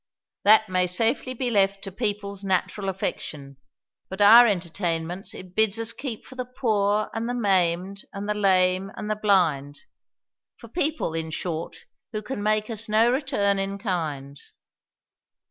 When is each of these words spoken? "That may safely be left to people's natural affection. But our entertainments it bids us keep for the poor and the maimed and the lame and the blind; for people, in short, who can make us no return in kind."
"That 0.45 0.67
may 0.67 0.87
safely 0.87 1.35
be 1.35 1.51
left 1.51 1.83
to 1.83 1.91
people's 1.91 2.43
natural 2.43 2.89
affection. 2.89 3.57
But 4.09 4.19
our 4.19 4.47
entertainments 4.47 5.35
it 5.35 5.53
bids 5.53 5.77
us 5.77 5.93
keep 5.93 6.25
for 6.25 6.33
the 6.33 6.43
poor 6.45 7.11
and 7.13 7.29
the 7.29 7.35
maimed 7.35 8.05
and 8.11 8.27
the 8.27 8.33
lame 8.33 8.91
and 8.97 9.11
the 9.11 9.15
blind; 9.15 9.81
for 10.57 10.69
people, 10.69 11.13
in 11.13 11.29
short, 11.29 11.85
who 12.13 12.23
can 12.23 12.41
make 12.41 12.67
us 12.67 12.89
no 12.89 13.11
return 13.11 13.59
in 13.59 13.77
kind." 13.77 14.41